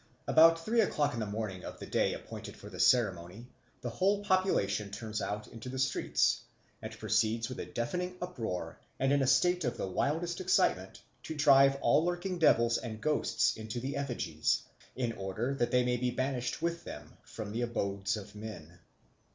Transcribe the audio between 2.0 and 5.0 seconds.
appointed for the ceremony the whole population